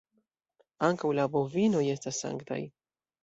Ankaŭ 0.87 1.11
la 1.17 1.25
bovinoj 1.35 1.83
estas 1.97 2.23
sanktaj. 2.25 2.59